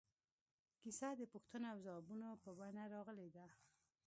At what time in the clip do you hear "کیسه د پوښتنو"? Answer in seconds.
0.81-1.67